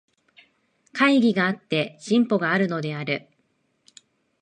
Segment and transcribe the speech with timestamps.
[0.93, 3.27] 懐疑があって進歩があるのである。